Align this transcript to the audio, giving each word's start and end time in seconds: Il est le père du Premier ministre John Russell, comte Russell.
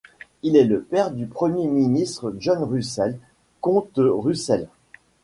Il 0.41 0.55
est 0.57 0.63
le 0.63 0.81
père 0.81 1.11
du 1.11 1.27
Premier 1.27 1.67
ministre 1.67 2.33
John 2.39 2.63
Russell, 2.63 3.19
comte 3.59 3.99
Russell. 3.99 4.67